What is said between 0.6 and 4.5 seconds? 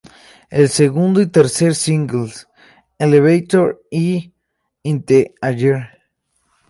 segundo y tercer singles, "Elevator" y